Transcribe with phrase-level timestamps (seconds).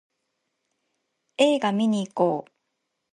[1.37, 2.51] 映画見にいこう